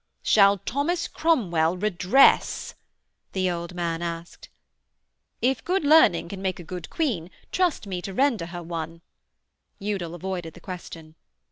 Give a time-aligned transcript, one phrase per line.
[0.23, 2.73] 'Shall Thomas Cromwell redress?'
[3.33, 4.49] the old man asked.
[5.43, 9.01] 'If good learning can make a good queen, trust me to render her one,'
[9.79, 11.13] Udal avoided the question.